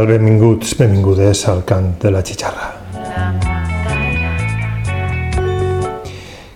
[0.00, 0.08] Tal?
[0.08, 2.70] Benvinguts, benvingudes al cant de la xixarra.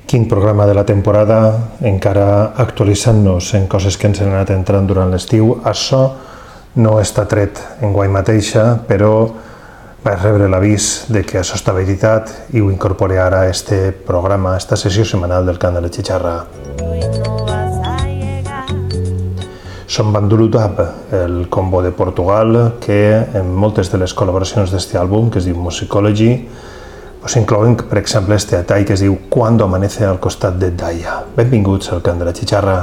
[0.08, 1.52] Quin programa de la temporada,
[1.84, 5.58] encara actualitzant-nos en coses que ens han anat entrant durant l'estiu.
[5.60, 6.02] Això
[6.80, 9.12] no està tret en guai mateixa, però
[10.04, 14.54] vaig rebre l'avís de que això està veritat i ho incorpore ara a este programa,
[14.54, 15.92] a esta sessió setmanal del cant de la
[19.94, 19.94] xixarra.
[19.94, 25.38] Som Bandurudab, el combo de Portugal, que en moltes de les col·laboracions d'este àlbum, que
[25.38, 26.48] es diu Musicology,
[27.20, 31.22] pues inclouen, per exemple, este atall que es diu Cuando amanece al costat de Daya.
[31.36, 32.78] Benvinguts al cant de la xixarra.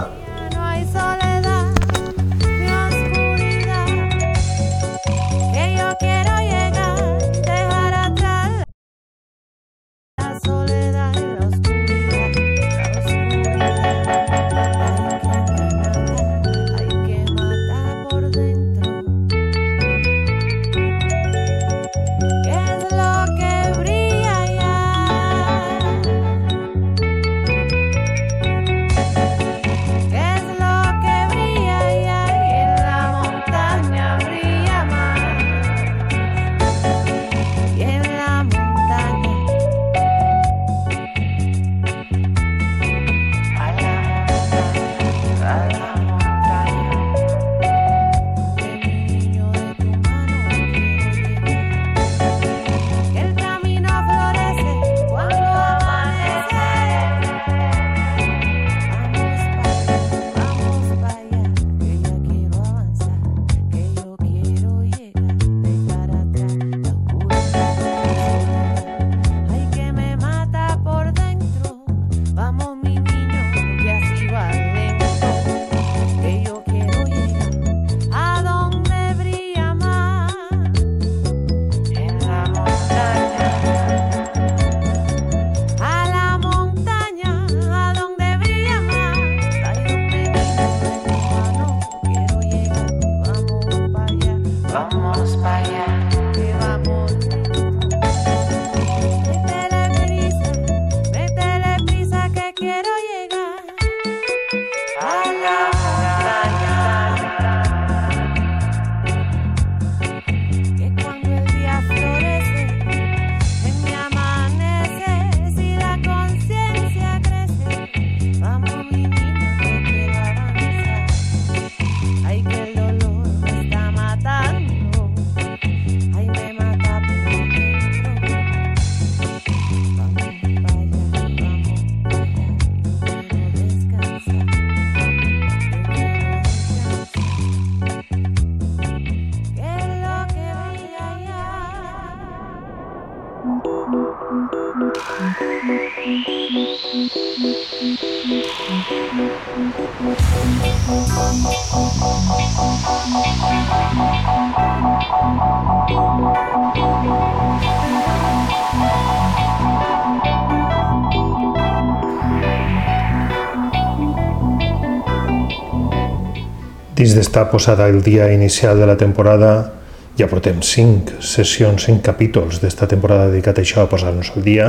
[167.02, 169.72] Dins d'estar posada el dia inicial de la temporada,
[170.20, 174.68] ja portem 5 sessions, 5 capítols d'esta temporada dedicat a això, a posar-nos al dia.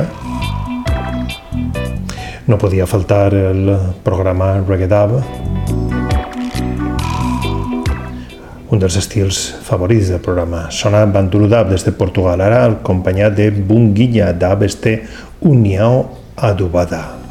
[2.49, 3.69] No podia faltar el
[4.01, 4.89] programa Reggae
[8.73, 10.71] un dels estils favorits del programa.
[10.71, 15.03] Sona Banduru Dub des de Portugal, ara acompanyat de Bunguilla Dub, este
[15.41, 17.22] União Adubada.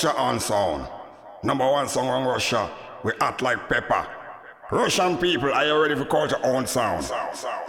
[0.00, 0.88] Culture and sound.
[1.42, 2.70] Number one song on Russia.
[3.04, 4.06] We act like pepper.
[4.70, 7.06] Russian people, are you ready for culture on sound?
[7.12, 7.59] Oh,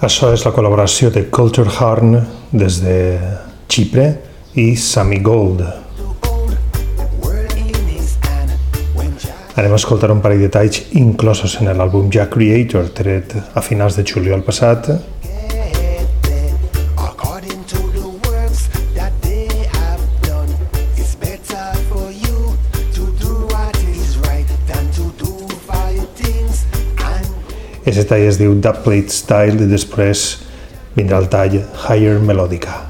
[0.00, 2.14] Això és la col·laboració de Culture Horn
[2.56, 2.94] des de
[3.68, 4.06] Xipre
[4.56, 5.60] i Sammy Gold.
[9.60, 14.00] Anem a escoltar un parell de talls inclosos en l'àlbum Jack Creator, tret a finals
[14.00, 14.88] de juliol passat,
[27.90, 30.22] Aquest tall es diu Dubplate Style i després
[30.94, 32.89] vindrà el tall Higher Melodica.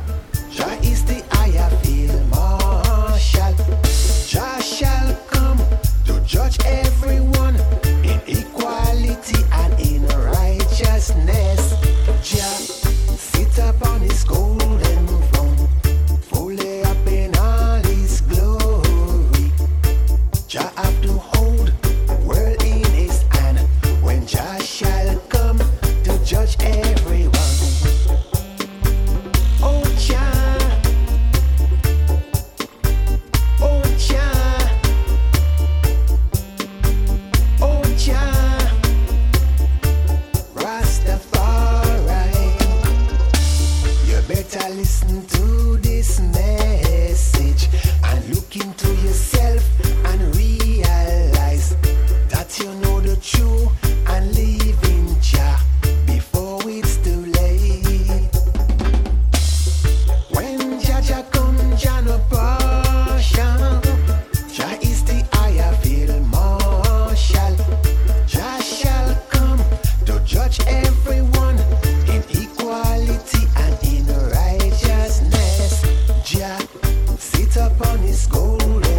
[77.79, 78.89] up his gold.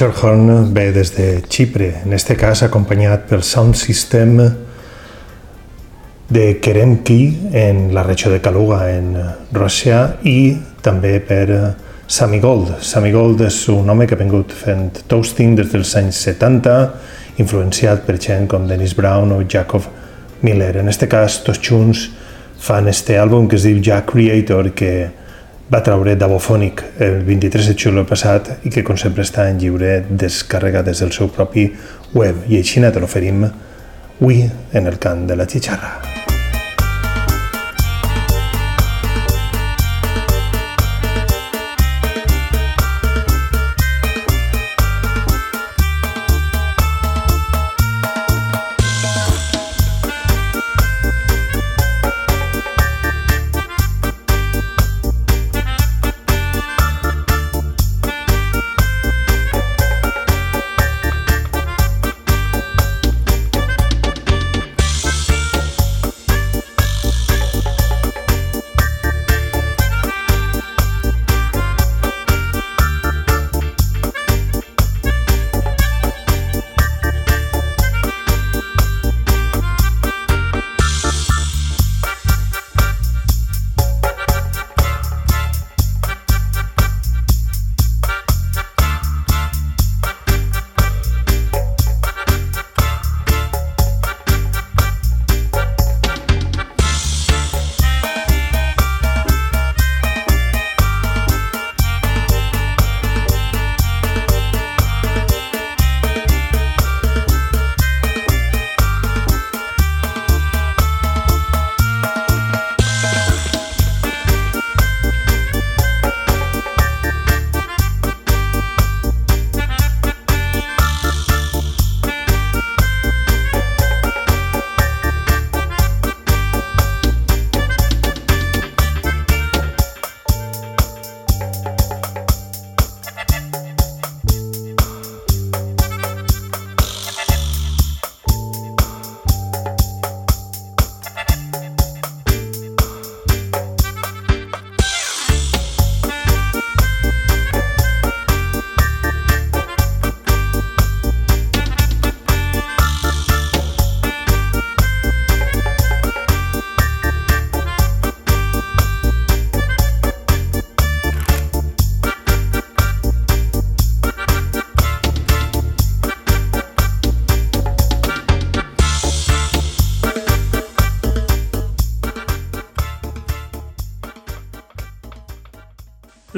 [0.00, 4.38] Culture Horn ve des de Xipre, en este cas acompanyat pel sound system
[6.32, 9.10] de Keremki en la regió de Kaluga, en
[9.52, 11.74] Rússia, i també per
[12.08, 12.78] Sammy Gold.
[12.80, 16.78] Sammy Gold és un home que ha vingut fent toasting des dels anys 70,
[17.44, 19.84] influenciat per gent com Dennis Brown o Jacob
[20.40, 20.78] Miller.
[20.80, 22.08] En este cas, tots junts
[22.56, 25.10] fan este àlbum que es diu Jack Creator, que
[25.70, 30.00] va traure Davophonic el 23 de juliol passat i que com sempre està en lliure
[30.10, 31.68] descàrrega des del seu propi
[32.14, 36.09] web i així te l'oferim avui en el cant de la xixarra.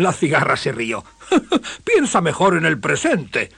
[0.03, 1.05] La cigarra se rió.
[1.85, 3.53] Piensa mejor en el presente.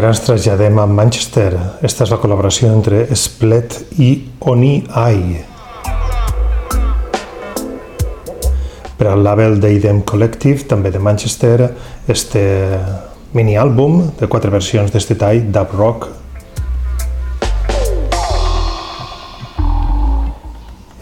[0.00, 1.50] Ara ens traslladem a Manchester.
[1.84, 4.06] Esta és la col·laboració entre Splet i
[4.48, 5.42] Oni Eye.
[8.96, 11.68] Per al label d'Eidem Collective, també de Manchester,
[12.08, 12.46] este
[13.36, 16.08] mini-àlbum de quatre versions d'este tall, dub rock.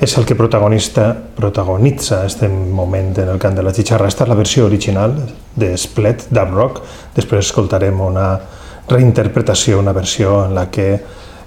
[0.02, 4.10] És el que protagonista, protagonitza este moment en el cant de la xixarra.
[4.10, 5.20] Esta és la versió original
[5.54, 6.82] de Splet, dub rock.
[7.14, 8.32] Després escoltarem una
[8.90, 10.90] reinterpretació, una versió en la que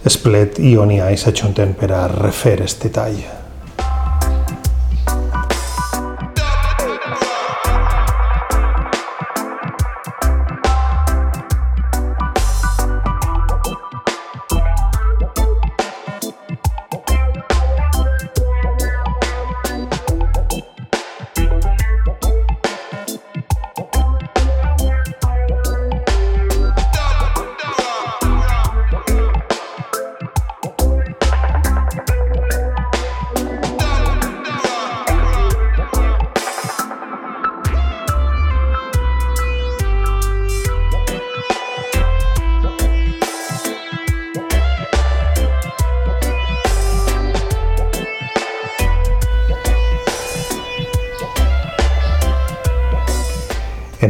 [0.08, 3.41] Splet i Oni s'ajunten per a refer este tall.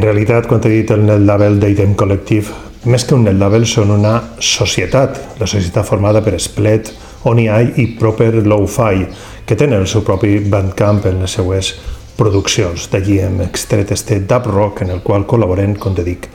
[0.01, 2.55] En realitat, quan he dit el net label d'Idem Collective,
[2.89, 6.89] més que un net label són una societat, la societat formada per Splet,
[7.29, 9.05] OniEye i Proper Lo-Fi,
[9.45, 11.75] que tenen el seu propi bandcamp en les seues
[12.17, 12.89] produccions.
[12.89, 16.31] D'allí hem extret este dub rock en el qual col·laboren, com te dic,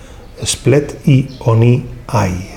[0.46, 2.55] Splet i OniEye.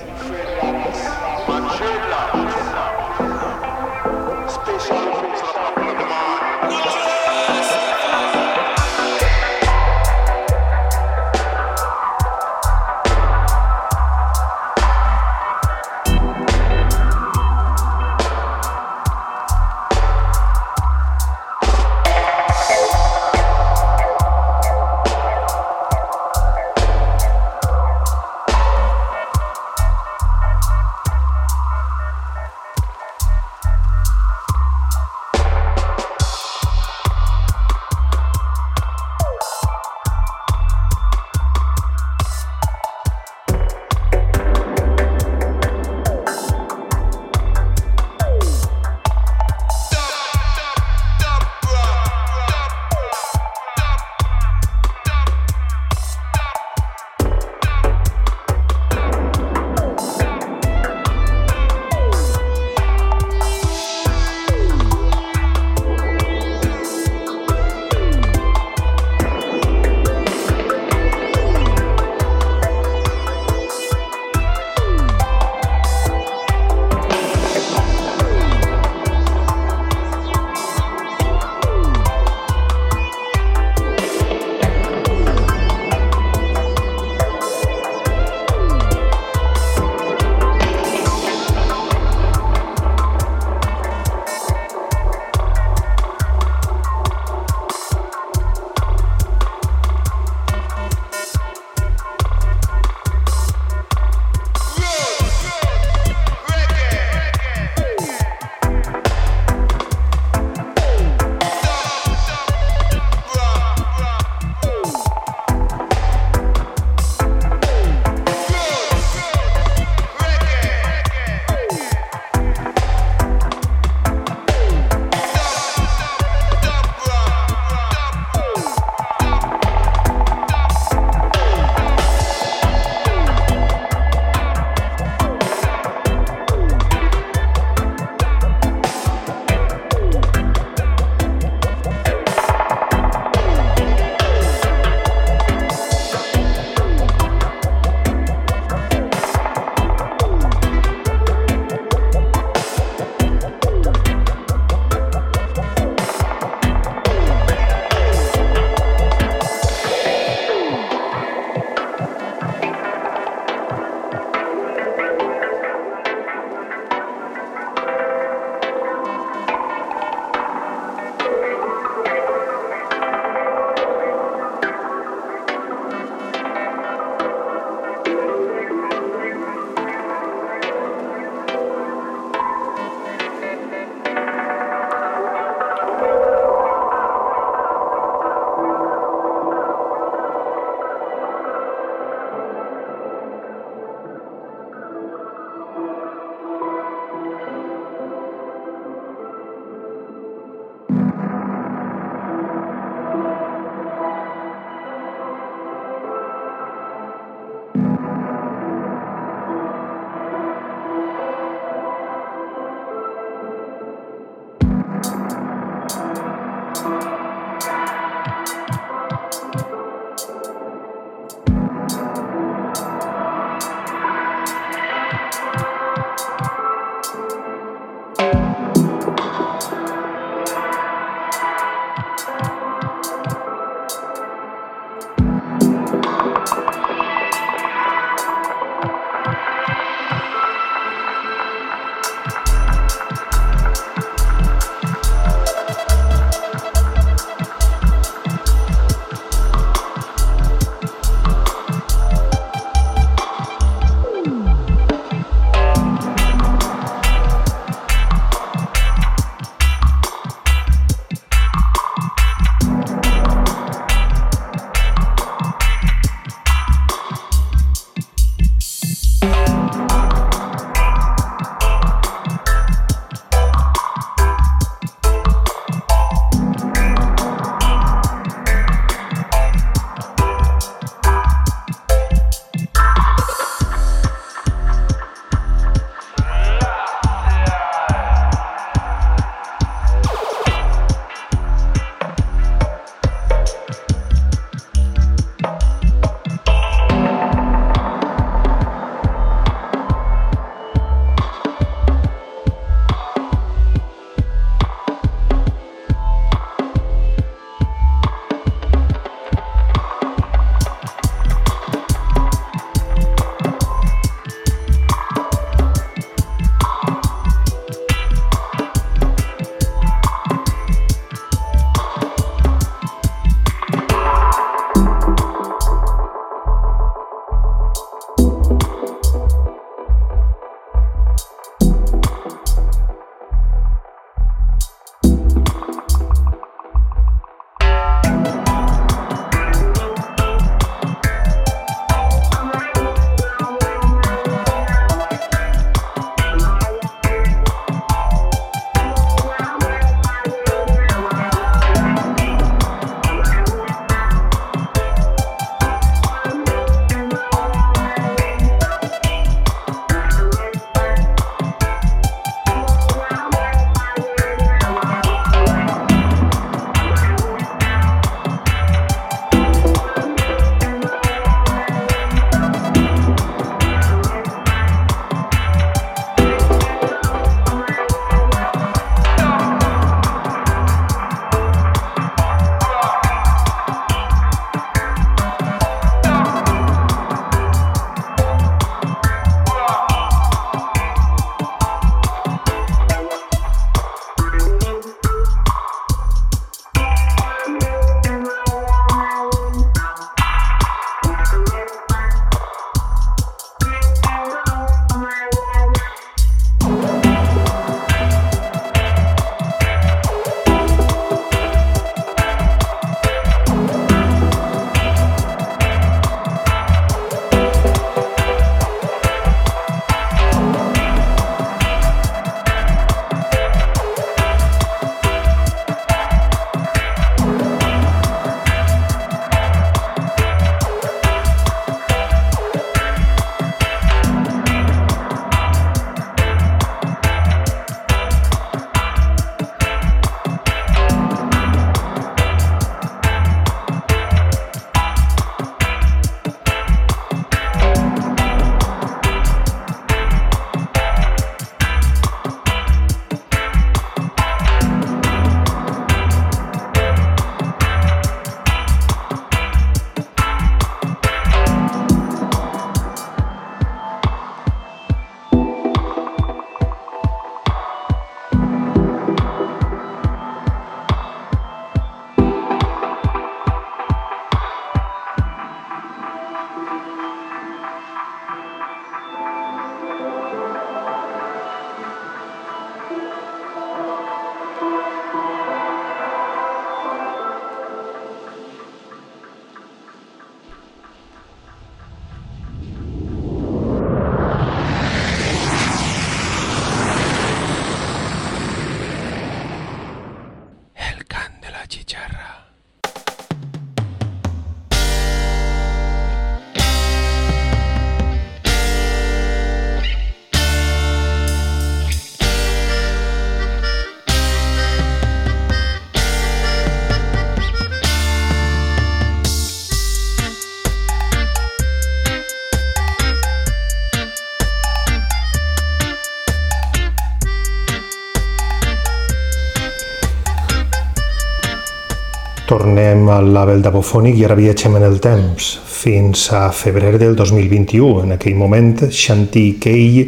[533.10, 538.04] Al label d'Abofònic i ara viatgem en el temps, fins a febrer del 2021.
[538.04, 540.04] En aquell moment, Shanti Kei,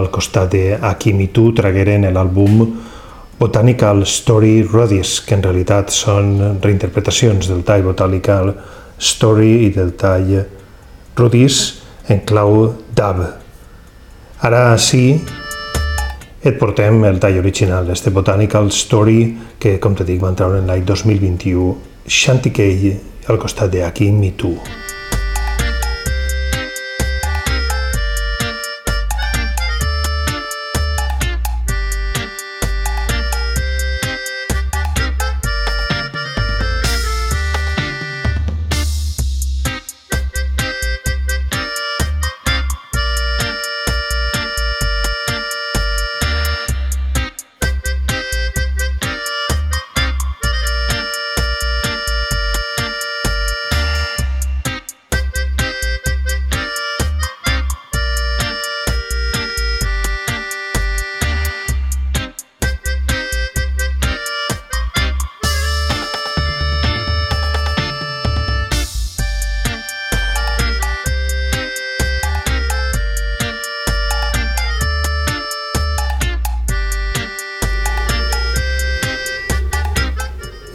[0.00, 2.62] al costat de Akimitu, tragueren l'àlbum
[3.36, 6.30] Botanical Story Rodies, que en realitat són
[6.64, 8.54] reinterpretacions del tall Botanical
[8.96, 10.30] Story i del tall
[11.20, 11.58] Rodies
[12.08, 13.20] en clau dub.
[14.48, 15.02] Ara sí,
[16.40, 19.20] et portem el tall original, este Botanical Story,
[19.60, 24.54] que, com te dic, va entrar en l'any 2021, Xantikei al costat d'aquí, mi tu.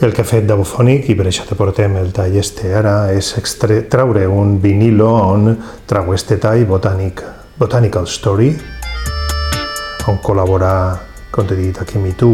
[0.01, 3.27] El que ha fet d'Abofònic, i per això te portem el tall este ara, és
[3.37, 5.51] extre traure un vinilo on
[5.85, 7.21] trau este tall botànic,
[7.61, 8.47] Botanical Story,
[10.09, 10.71] on col·labora,
[11.29, 12.31] com t'he dit, aquí mi tu,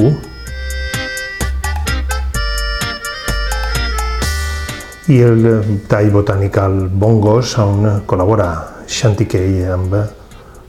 [5.12, 5.44] i el
[5.92, 8.48] tall Botanical Bongos, on col·labora
[8.88, 10.00] Shanti Kei amb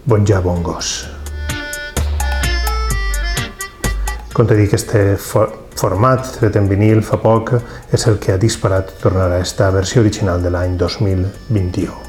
[0.03, 0.91] Bonja Bongos.
[4.35, 5.13] Com t'he dit, este
[5.79, 7.55] format tret en vinil fa poc
[7.95, 12.08] és el que ha disparat tornar a esta versió original de l'any 2021.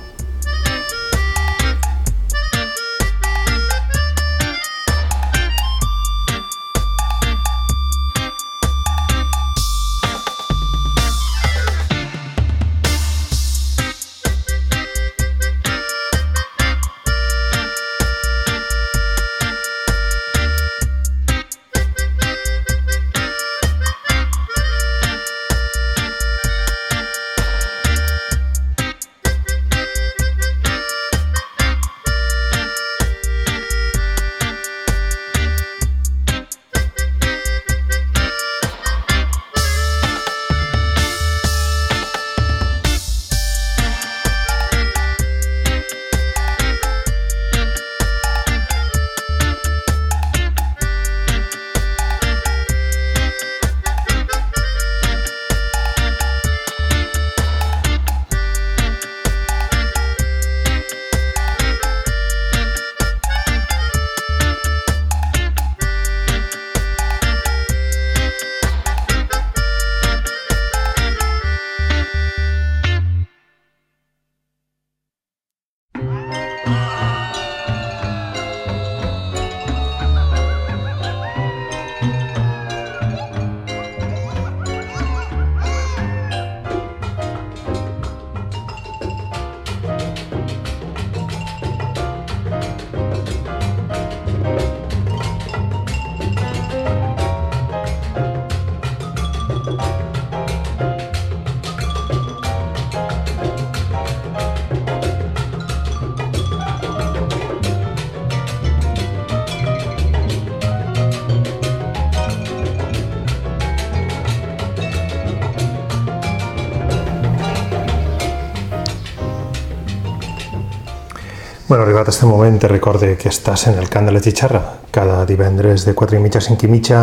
[121.80, 124.60] Bueno, arribat aquest moment, recorde que estàs en el cant de la xixarra,
[124.92, 126.98] cada divendres de 4 i mitja a 5 i mitja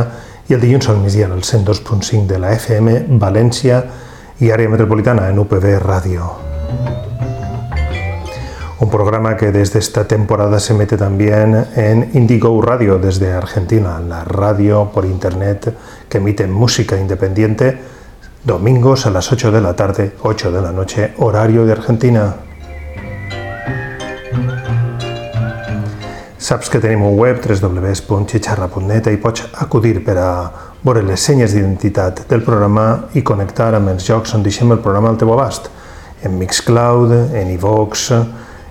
[0.50, 3.78] i el dilluns al migdia al 102.5 de la FM, València
[4.44, 6.28] i àrea metropolitana en UPB Ràdio.
[8.84, 14.24] Un programa que desde esta temporada se mete también en Indigo Radio desde Argentina, la
[14.24, 15.72] radio por internet
[16.06, 17.78] que emite música independiente
[18.44, 22.45] domingos a las 8 de la tarde, 8 de la noche, horario de Argentina.
[26.46, 30.28] Saps que tenim un web www.xixarra.net i pots acudir per a
[30.84, 32.84] veure les senyes d'identitat del programa
[33.18, 35.66] i connectar amb els jocs on deixem el programa al teu abast,
[36.22, 38.06] en Mixcloud, en iVox,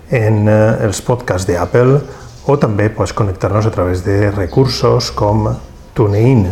[0.07, 1.99] en eh, els podcasts d'Apple
[2.47, 5.49] o també pots connectar-nos a través de recursos com
[5.99, 6.47] TuneIn.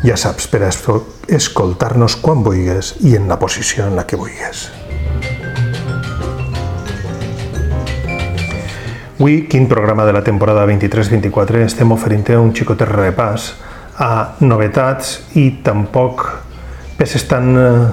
[0.00, 0.64] Ja saps, per
[1.28, 4.70] escoltar-nos quan vulguis i en la posició en la que vulguis.
[9.22, 13.44] Avui, quin programa de la temporada 23-24, estem oferint un xicotet repàs
[14.02, 16.24] a novetats i tampoc
[16.98, 17.84] peces tan eh,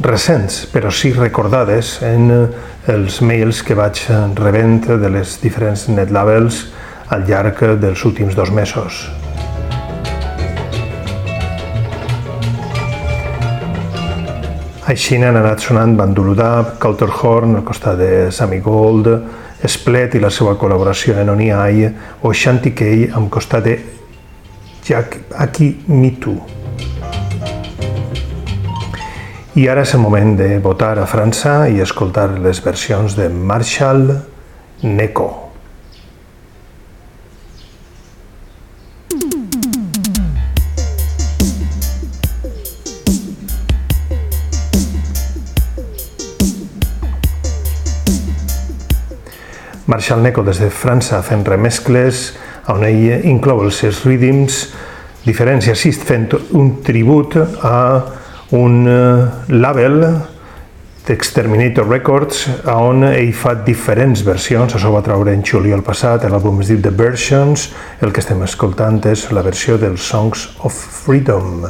[0.00, 2.46] recents, però sí recordades en eh,
[2.88, 4.00] els mails que vaig
[4.40, 6.62] rebent de les diferents netlabels
[7.12, 9.02] al llarg dels últims dos mesos.
[14.88, 19.18] Així han anat sonant Banduludab, Culturhorn, al costat de Sammy Gold,
[19.68, 21.86] Splet i la seva col·laboració en Oni Ai,
[22.22, 23.76] o Shanty Kay amb costat de
[24.82, 26.34] Jack Aki Mitu.
[29.54, 34.08] I ara és el moment de votar a França i escoltar les versions de Marshall
[34.82, 35.41] Neko.
[50.02, 52.32] Marshall Neko des de França fent remescles
[52.72, 54.56] on ell inclou els seus rhythms
[55.22, 56.26] diferents i així fent
[56.58, 57.76] un tribut a
[58.58, 60.02] un eh, label
[61.06, 62.42] d'Exterminator Records
[62.74, 66.96] on ell fa diferents versions, això va treure en juliol passat, l'àlbum es diu The
[66.98, 67.70] Versions,
[68.02, 71.62] el que estem escoltant és la versió dels Songs of Freedom.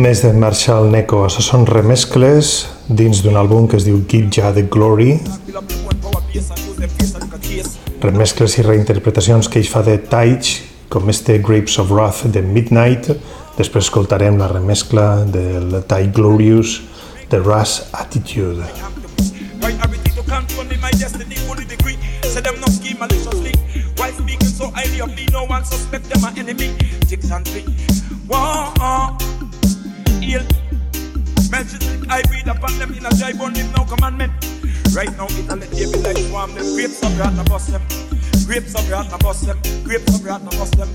[0.00, 4.48] Més de Marshall Neko, això són remescles dins d'un àlbum que es diu Give Ja
[4.56, 5.18] the Glory,
[8.00, 10.54] remescles i reinterpretacions que ell fa de Taich,
[10.88, 13.10] com este Grapes of Wrath de Midnight,
[13.58, 16.78] després escoltarem la remescla del Tai Glorious
[17.28, 18.64] de Rush Attitude.
[24.00, 26.72] Why speaking so highly of me, no one suspect them an enemy.
[27.06, 27.68] Six and three.
[28.26, 29.18] Whoa,
[30.30, 30.46] heal.
[31.50, 34.32] Melchizedek, I breathe upon them in a dry bone, live no commandment.
[34.94, 36.66] Right now, it let there be like swarm them.
[36.74, 37.82] Grapes of wrath, I bust them.
[38.46, 39.58] Grapes of wrath, I bust them.
[39.82, 40.90] Grapes of wrath, I bust them.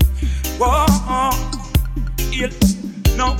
[0.56, 1.36] Whoa, uh,
[2.32, 2.50] heal.
[3.16, 3.36] No.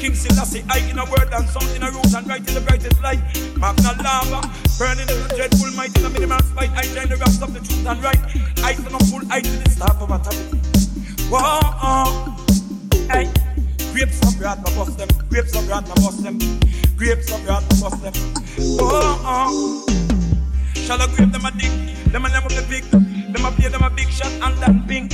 [0.00, 2.60] King Selassie, I in a word and sound in a root and right in the
[2.60, 3.20] brightest light.
[3.56, 4.40] Magna lava,
[4.78, 6.70] burning in the dreadful might in the minimal spite.
[6.70, 8.24] I shine the wraps of the truth and right.
[8.64, 10.58] I stand up full eye to the staff of authority.
[11.28, 12.08] Whoa, uh,
[13.12, 13.49] hey.
[13.92, 15.08] Grapes of wrath, I bust them.
[15.28, 16.38] Grapes of wrath, I bust them.
[16.96, 18.12] Grapes of wrath, I bust them.
[18.78, 19.90] Whoa, uh.
[20.74, 21.70] Shall I grab them a dick?
[22.12, 22.84] Them a name of the big.
[22.84, 25.08] Them a play them a big shot and that ping.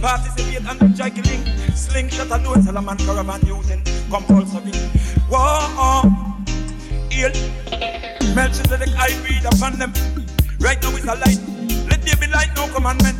[0.00, 1.44] Participate and the jiggling.
[1.74, 4.72] Slingshot a load Salaman caravan using compulsory.
[5.28, 6.02] Whoa,
[7.10, 7.32] ill.
[8.34, 9.92] Melchizedek I read upon them.
[10.58, 11.40] Right now is a light.
[11.88, 13.18] Let there be light, no commandment.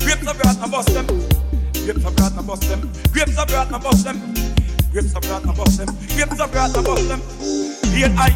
[0.00, 1.49] Grapes of wrath, I bust them.
[1.84, 2.92] Grapes of wrath, I bust them.
[3.12, 4.18] Grapes of wrath, I bust them.
[4.92, 5.88] Grapes of wrath, I bust them.
[6.14, 7.20] Grapes of wrath, I bust them.
[7.92, 8.30] Here I,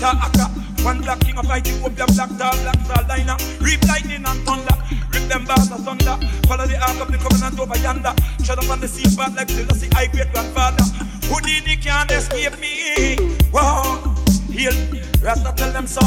[0.00, 0.46] Ta'aka,
[0.84, 3.36] one black king of Ethiopia, black star, black star liner.
[3.60, 4.76] Reap lightning and thunder.
[5.12, 6.18] Rip them bars asunder.
[6.46, 8.14] Follow the ark of the covenant over yonder.
[8.44, 10.84] Shut up on the sea path like Selassie, I great grandfather.
[11.26, 13.16] Houdini can't escape me.
[13.50, 14.14] Whoa,
[14.50, 14.74] heal.
[15.22, 16.00] Rasta tell them so.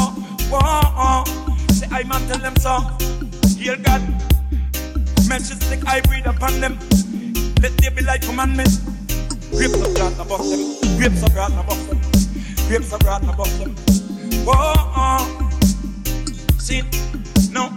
[0.50, 1.24] Whoa,
[1.72, 2.80] say I man tell them so.
[3.58, 4.33] Heal God.
[5.34, 6.78] Melchizedek, I breathe upon them.
[7.60, 8.70] Let there be light commandment.
[9.50, 10.96] Grapes of wrath, bust them.
[10.96, 11.98] Grapes of wrath, bust them.
[12.68, 13.74] Grapes of wrath, bust them.
[14.46, 15.26] Whoa,
[16.56, 16.82] see,
[17.50, 17.74] no.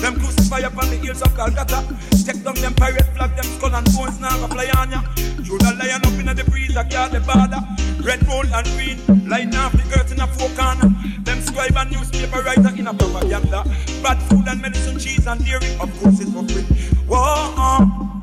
[0.00, 1.82] Them crucify upon the hills of Calcutta.
[2.24, 5.02] Take down them pirate flag, them skull and bones now fly on ya.
[5.42, 7.58] Through the lion up in the breeze, I guard the border.
[8.02, 10.90] Red, gold, and green, lighting off the earth in a four corner.
[11.22, 13.62] Them scribe and newspaper writer in a propaganda.
[14.02, 16.66] Bad food and medicine, cheese and dairy, of course it's for free.
[17.06, 18.18] Whoa,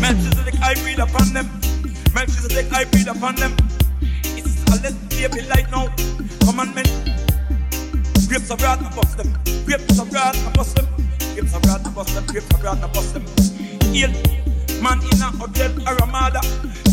[0.00, 1.48] Melchizedek, I breathe upon them.
[2.14, 3.56] Melchizedek, I breathe upon them.
[4.22, 5.88] It's a let be light now.
[6.44, 6.90] Commandment.
[8.28, 9.32] Grapes of wrath, I bust them.
[9.64, 10.86] Grapes of wrath, I bust them.
[11.34, 12.26] Grapes of wrath, I bust them.
[12.26, 13.24] Grapes of wrath, I bust them.
[13.92, 14.10] Heal.
[14.82, 16.40] Man in a hotel or a mother.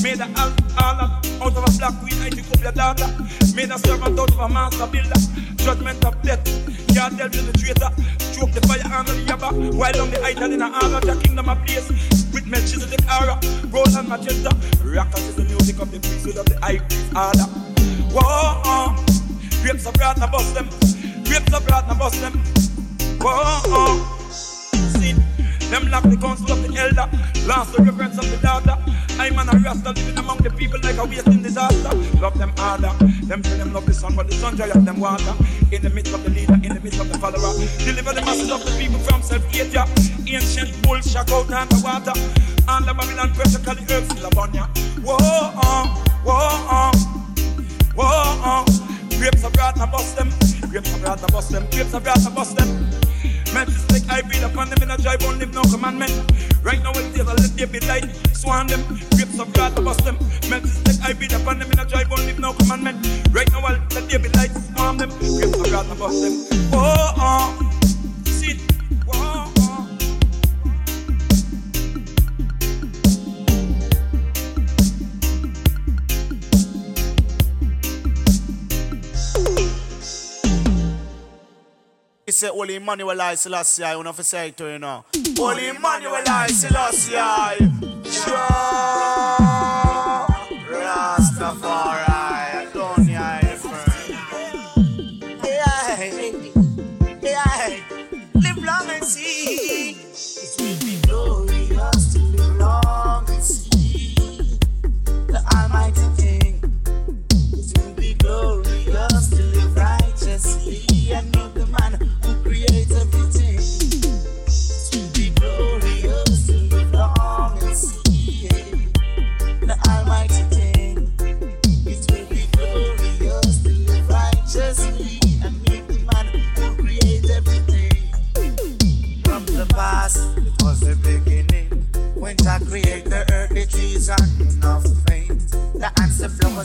[0.04, 0.52] Made a all,
[0.82, 1.00] all
[1.42, 3.10] out of a black queen, I took up your daughter.
[3.56, 5.20] Made a servant out of a master builder.
[5.58, 6.44] Judgment of death.
[6.94, 7.92] Can't tell to the traitor.
[8.34, 9.74] Choke the fire under the yabba.
[9.76, 11.90] While on the idol in a honor, the kingdom of place.
[12.34, 13.00] With Melchizedek.
[13.72, 14.56] Roll and magenta.
[14.84, 17.48] Rockers is the music of the priesthood of the high priest order.
[18.14, 18.96] Whoa,
[19.64, 20.68] grapes of wrath, I bust them.
[21.24, 22.34] Grapes of wrath, I bust them.
[23.22, 24.21] Whoa,
[25.72, 27.08] them lock the council of the elder.
[27.48, 28.76] Lost the reverence of the daughter.
[29.18, 31.96] I'm an a rasta living among the people like a wasting disaster.
[32.20, 32.92] Love them harder.
[33.24, 35.34] Them say them love the sun, but the sun dry up them water.
[35.72, 37.56] In the midst of the leader, in the midst of the follower.
[37.88, 39.72] Deliver the masses of the people from self-hate.
[39.72, 39.86] ya.
[40.28, 42.14] Ancient bull shock out on the water.
[42.68, 44.68] And the Babylon pressure call the earth still upon ya.
[45.02, 45.18] Whoa,
[46.28, 46.92] whoa,
[47.96, 48.66] whoa.
[49.18, 50.30] Grapes of wrath, I bust them.
[50.70, 51.66] Grapes of wrath, I bust them.
[51.72, 53.11] Grapes of wrath, I bust them.
[53.54, 56.12] Melchizedek, I breathe upon them in a dry bone, live no commandment.
[56.64, 58.06] Right now, it's there, let there be light.
[58.36, 58.82] Swan them,
[59.16, 60.18] Grips of God, bust them.
[60.50, 61.71] Melchizedek, I breathe upon them
[82.62, 85.04] Holy Emmanuel I Selassie, I want to say it to you now.
[85.36, 87.16] Holy Emmanuel I Selassie,
[90.70, 92.31] Rastafari,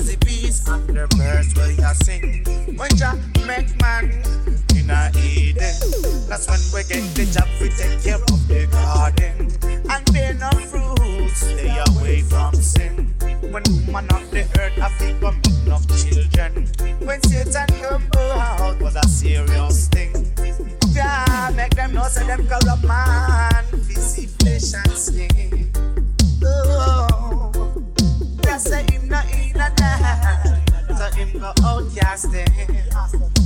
[0.08, 0.35] it be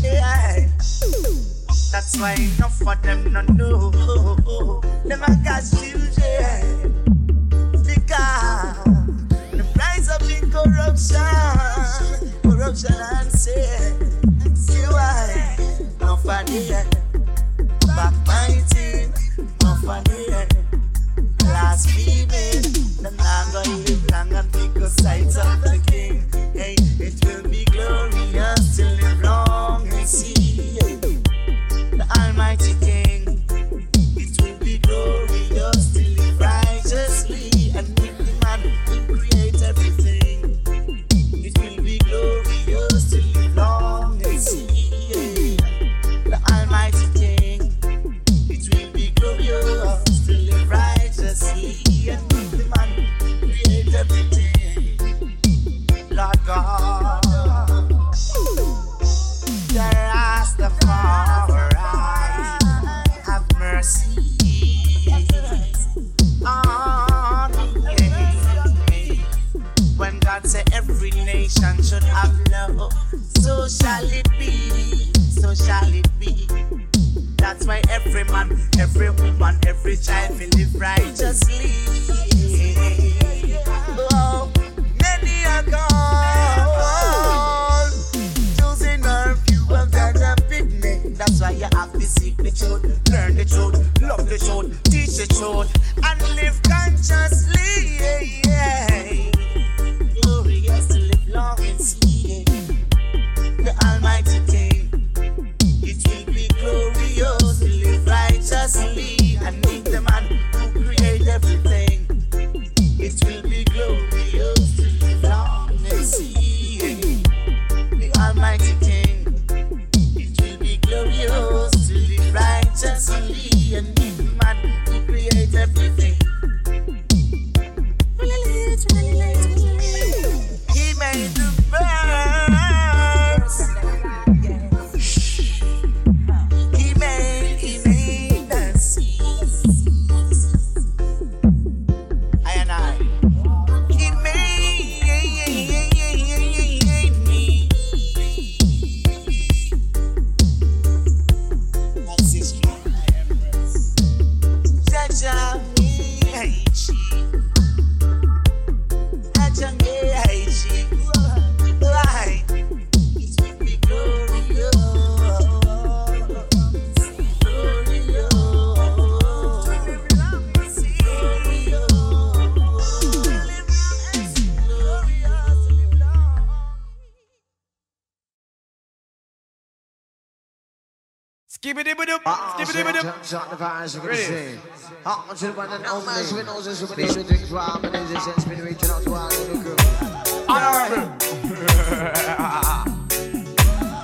[0.02, 0.68] Yeah.
[1.92, 3.90] That's why enough of them no know.
[5.04, 6.92] Them I got children.
[7.72, 8.76] Because
[9.50, 11.20] the price of the corruption,
[12.42, 14.56] corruption and sin.
[14.56, 15.56] See why?
[16.00, 16.86] Enough of them.
[17.96, 19.12] Backbiting.
[19.38, 20.48] Enough of them.
[21.44, 22.62] Last female.
[23.02, 23.16] Them
[25.36, 26.29] of the king.
[78.94, 82.09] Man, every woman, every child will live righteously.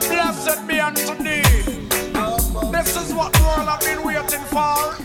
[0.09, 1.43] Blessed be.
[2.73, 4.97] This is what the world have been waiting for.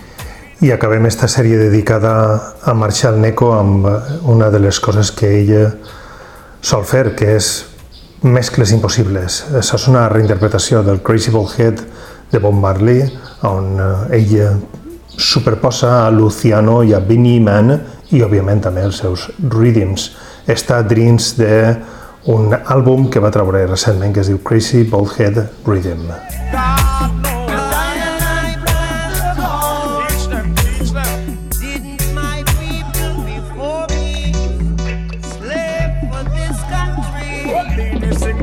[0.61, 3.87] I acabem esta sèrie dedicada a Marshall Neko amb
[4.23, 5.73] una de les coses que ella
[6.61, 7.65] sol fer, que és
[8.21, 9.43] mescles impossibles.
[9.51, 11.81] Això és una reinterpretació del Crazy Ballhead
[12.31, 13.03] de Bob Marley,
[13.43, 14.53] on eh, ella
[15.17, 17.73] superposa a Luciano i a Vinnie Man
[18.11, 20.11] i, òbviament, també els seus rhythms.
[20.49, 21.53] Està dins de
[22.31, 26.07] un àlbum que va treure recentment que es diu Crazy Ballhead Rhythm.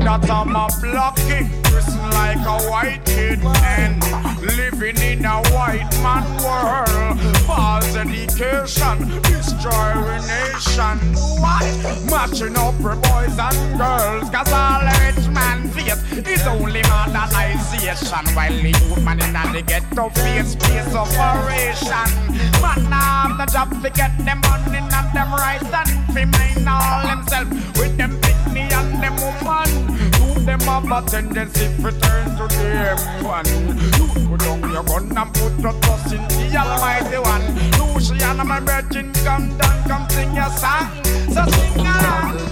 [0.09, 1.58] That I'm a kid, dressing
[2.39, 4.01] like a white kid, and
[4.41, 7.19] living in a white man world.
[7.45, 10.97] False education, destroy our nation.
[11.41, 11.63] What?
[12.09, 18.25] Matching up for boys and girls, cause all rich man face is only modernization.
[18.35, 22.09] While the youth man in the ghetto face space operation.
[22.61, 27.49] Man have the job to get them money and them rights and mind all themselves
[27.79, 30.18] with them picnic and them woman.
[30.49, 32.47] Them have a tendency to turn to
[33.21, 33.45] one.
[34.27, 37.93] Put down your gun and put your trust in the Almighty One.
[37.93, 40.89] Luciana, my virgin, come down, come sing your song.
[41.29, 41.85] So sing.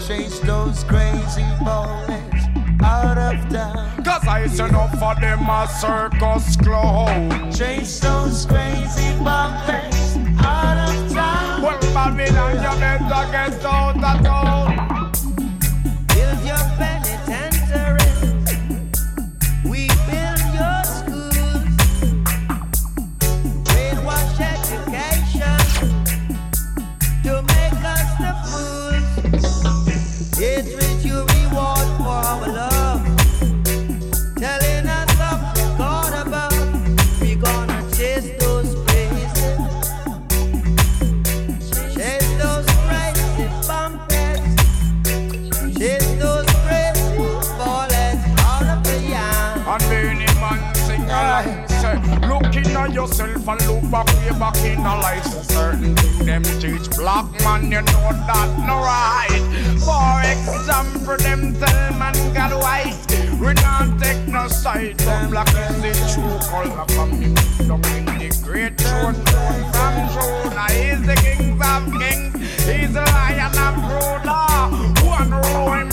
[0.07, 2.45] Chase those crazy bullets
[2.83, 4.03] out of town.
[4.03, 7.51] Cause I send up for them a circus clown.
[7.51, 11.63] Chase those crazy bullets out of town.
[11.63, 14.66] Well, Babylon, you better get out of town.
[53.47, 55.23] Yourself and look back way back in a life.
[55.25, 59.43] So certain thing them teach black man, you know that no right.
[59.79, 62.95] For example, them tell man got white.
[63.39, 67.33] We not take no side, but black is the true color from me.
[67.67, 69.15] Down in the great throne,
[69.73, 70.71] from Jonah.
[70.71, 72.33] He's the kings of kings.
[72.65, 74.47] He's the lion of Judah.
[75.05, 75.91] One row him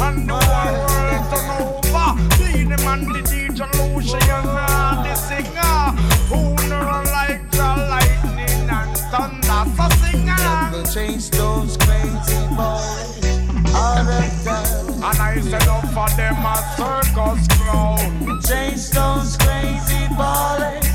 [0.00, 2.08] and the whole world turn over.
[2.36, 3.60] See the man, the DJ
[3.94, 4.81] Lucian, uh,
[10.92, 13.24] change those crazy boys
[13.74, 14.88] out of town.
[15.02, 18.40] And I said up for them a circus clown.
[18.42, 20.91] Change those crazy boys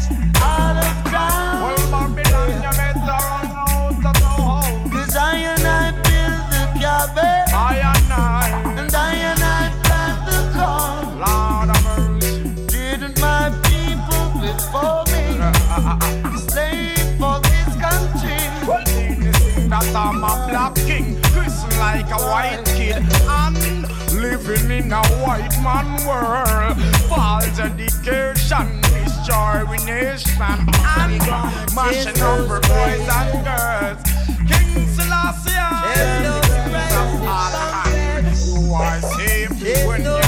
[19.97, 23.81] I'm a black king, christened like a white kid, and
[24.13, 26.77] living in a white man world.
[27.09, 28.79] False education,
[29.87, 31.17] nation, and
[31.73, 33.97] mashing up boys and girls.
[34.45, 35.57] King Selassie,
[35.95, 36.45] There's
[36.93, 37.57] of all
[37.89, 40.26] hands, you are safe when no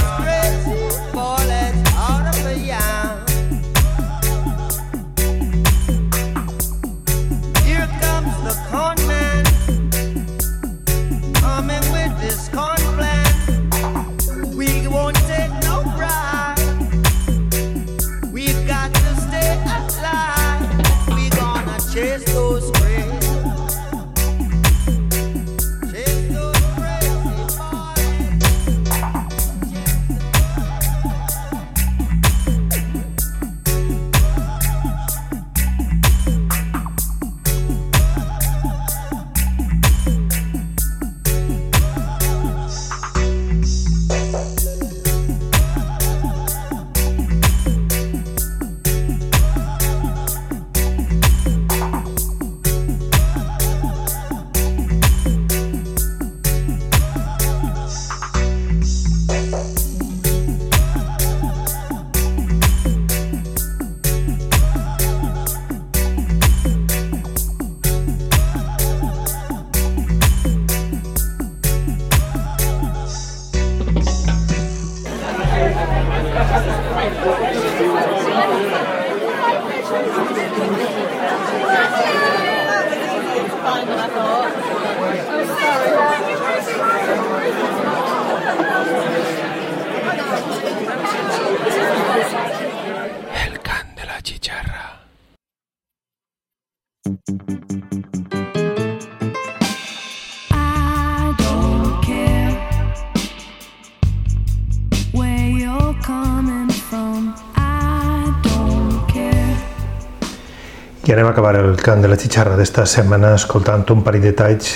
[111.20, 114.30] I anem a acabar el cant de la xixarra d'esta setmana escoltant un parell de
[114.32, 114.70] talls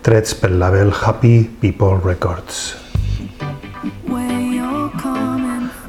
[0.00, 2.60] trets pel label Happy People Records.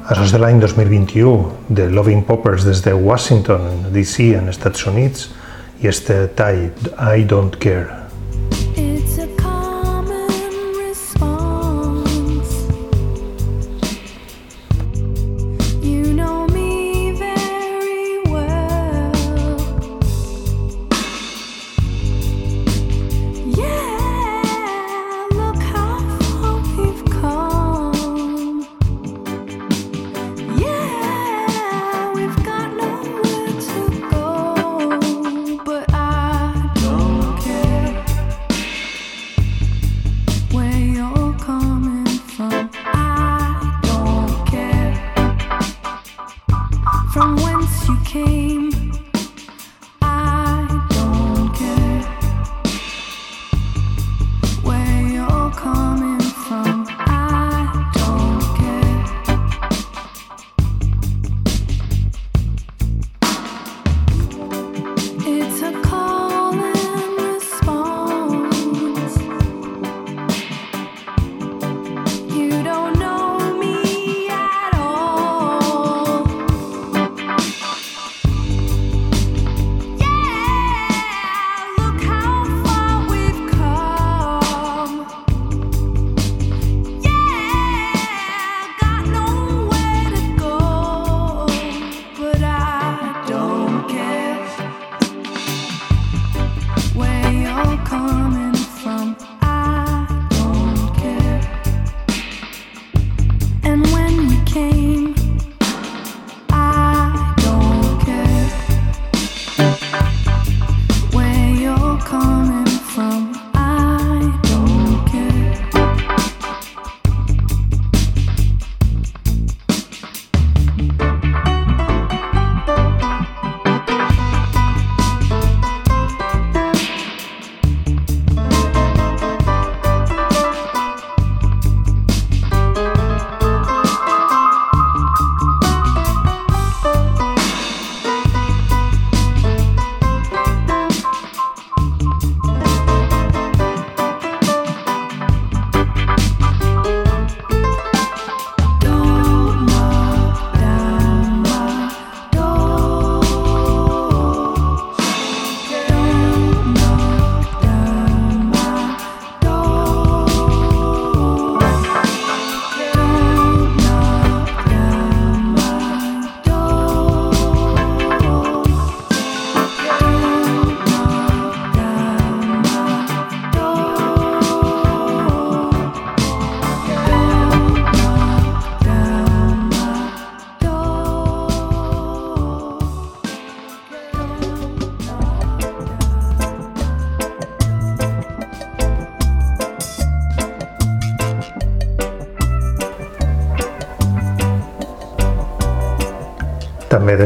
[0.04, 1.32] Això és de l'any 2021,
[1.72, 5.30] de Loving Poppers des de Washington, D.C., en Estats Units,
[5.80, 8.01] i este tall, I Don't Care.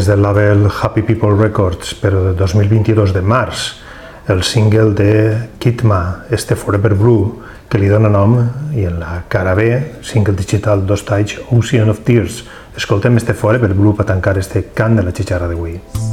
[0.06, 3.72] Des del label Happy People Records, però de 2022 de març,
[4.28, 8.36] el single de Kitma, este Forever Blue, que li dona nom,
[8.74, 9.66] i en la cara B,
[10.06, 12.44] single digital dos talls, Ocean of Tears.
[12.76, 15.80] Escoltem este Forever Blue per tancar este cant de la xixarra d'avui.
[15.96, 16.05] When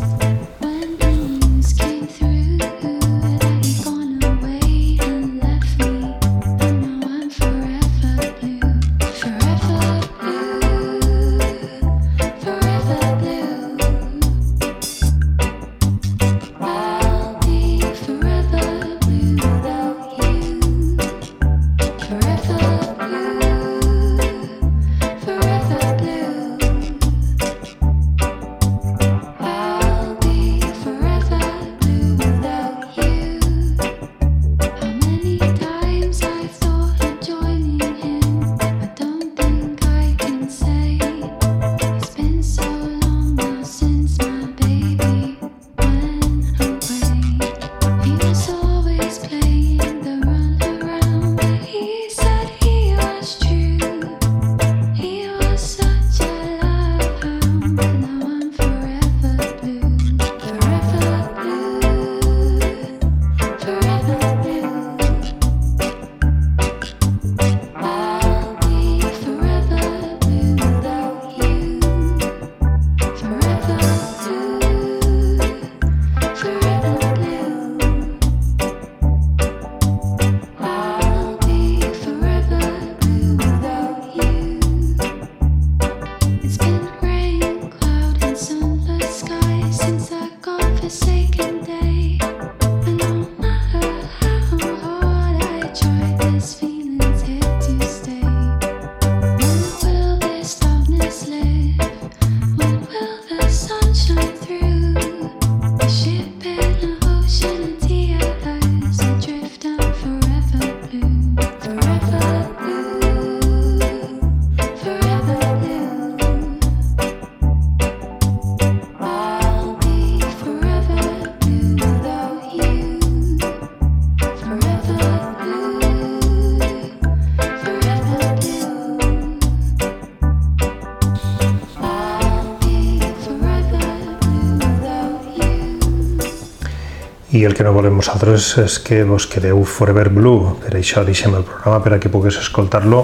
[137.34, 140.52] I el que no volem nosaltres és que vos quedeu forever blue.
[140.62, 143.00] Per això deixem el programa per a que pugues escoltar-lo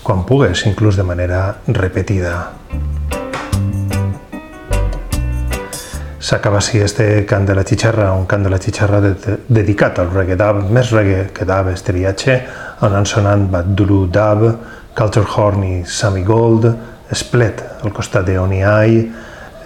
[0.00, 2.32] quan pugues, inclús de manera repetida.
[6.16, 10.00] S'acaba així este cant de la xixarra, un cant de la xixarra de, de, dedicat
[10.00, 12.38] al reggae dub, més reggae que dub este viatge,
[12.88, 14.46] on han sonant Badulu Dub,
[14.96, 16.70] Culture Horn i Sammy Gold,
[17.12, 18.96] Split al costat de Oni Ai,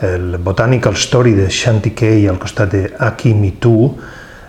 [0.02, 3.96] el Botanical Story de Shanty Kay al costat de Aki Me Too,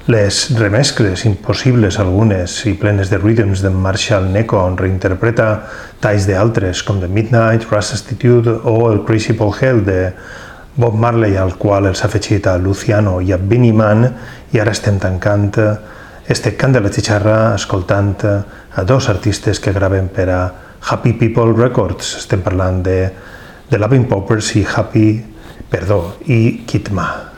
[0.09, 5.49] les remescles impossibles algunes i plenes de rhythms de Marshall Neko on reinterpreta
[6.01, 9.99] talls d'altres com The Midnight, Rustitude o el Crazy Paul Hell de
[10.75, 14.05] Bob Marley al qual els ha afegit a Luciano i a Benny Man
[14.53, 15.51] i ara estem tancant
[16.29, 20.41] este cant de la xixarra escoltant a dos artistes que graven per a
[20.89, 22.15] Happy People Records.
[22.17, 23.09] Estem parlant de,
[23.69, 25.09] de Loving Poppers i Happy,
[25.69, 27.33] perdó, i Kitma.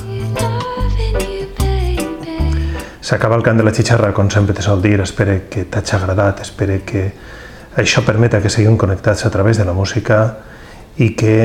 [3.01, 6.45] S'acaba el cant de la xixarra, com sempre te sol dir, espero que t'hagi agradat,
[6.45, 7.09] espero que
[7.81, 10.21] això permeta que seguim connectats a través de la música
[10.97, 11.35] i que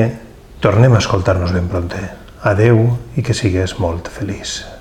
[0.63, 2.01] tornem a escoltar-nos ben pronte.
[2.47, 4.76] Adeu i que sigues molt feliç.